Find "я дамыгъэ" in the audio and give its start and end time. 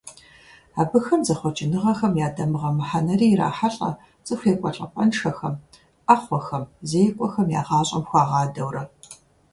2.25-2.71